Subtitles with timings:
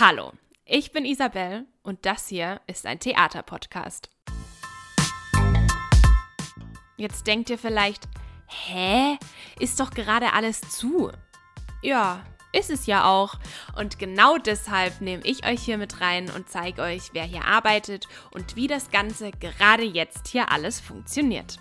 [0.00, 0.30] Hallo,
[0.64, 4.08] ich bin Isabel und das hier ist ein Theaterpodcast.
[6.96, 8.06] Jetzt denkt ihr vielleicht,
[8.46, 9.18] hä?
[9.58, 11.10] Ist doch gerade alles zu.
[11.82, 13.40] Ja, ist es ja auch.
[13.76, 18.06] Und genau deshalb nehme ich euch hier mit rein und zeige euch, wer hier arbeitet
[18.30, 21.58] und wie das Ganze gerade jetzt hier alles funktioniert.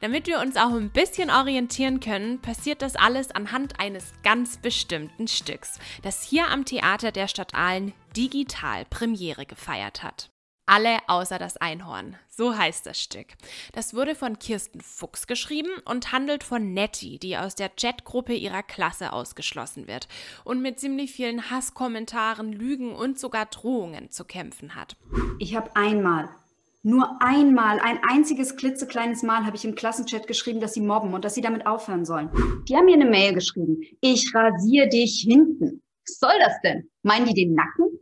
[0.00, 5.28] Damit wir uns auch ein bisschen orientieren können, passiert das alles anhand eines ganz bestimmten
[5.28, 10.32] Stücks, das hier am Theater der Stadt Aalen digital Premiere gefeiert hat.
[10.66, 12.16] Alle außer das Einhorn.
[12.28, 13.26] So heißt das Stück.
[13.72, 18.62] Das wurde von Kirsten Fuchs geschrieben und handelt von Nettie, die aus der Chatgruppe ihrer
[18.62, 20.06] Klasse ausgeschlossen wird
[20.44, 24.96] und mit ziemlich vielen Hasskommentaren, Lügen und sogar Drohungen zu kämpfen hat.
[25.40, 26.28] Ich habe einmal
[26.84, 31.24] nur einmal, ein einziges klitzekleines Mal habe ich im Klassenchat geschrieben, dass sie mobben und
[31.24, 32.28] dass sie damit aufhören sollen.
[32.68, 33.80] Die haben mir eine Mail geschrieben.
[34.00, 35.80] Ich rasiere dich hinten.
[36.06, 36.90] Was soll das denn?
[37.02, 38.00] Meinen die den Nacken?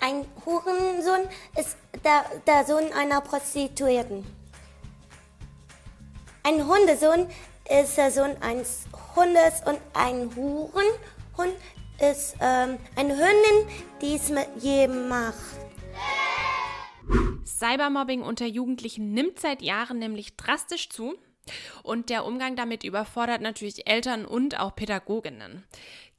[0.00, 1.28] Ein Hurensohn
[1.58, 4.24] ist der, der Sohn einer Prostituierten.
[6.44, 7.26] Ein Hundesohn
[7.80, 8.84] ist der Sohn eines
[9.16, 11.56] Hundes und ein Hurenhund
[12.00, 13.68] ist ähm, eine Hündin,
[14.00, 15.34] die es mit jedem macht.
[17.44, 21.16] Cybermobbing unter Jugendlichen nimmt seit Jahren nämlich drastisch zu
[21.82, 25.64] und der Umgang damit überfordert natürlich Eltern und auch Pädagoginnen.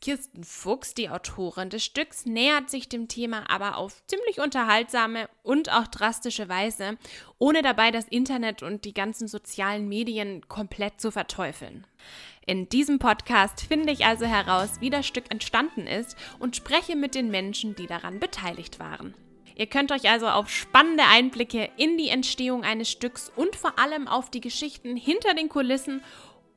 [0.02, 5.72] Kirsten Fuchs, die Autorin des Stücks, nähert sich dem Thema aber auf ziemlich unterhaltsame und
[5.72, 6.98] auch drastische Weise,
[7.38, 11.86] ohne dabei das Internet und die ganzen sozialen Medien komplett zu verteufeln.
[12.48, 17.14] In diesem Podcast finde ich also heraus, wie das Stück entstanden ist und spreche mit
[17.14, 19.14] den Menschen, die daran beteiligt waren.
[19.62, 24.08] Ihr könnt euch also auf spannende Einblicke in die Entstehung eines Stücks und vor allem
[24.08, 26.02] auf die Geschichten hinter den Kulissen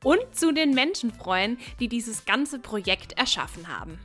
[0.03, 3.99] und zu den Menschen freuen, die dieses ganze Projekt erschaffen haben.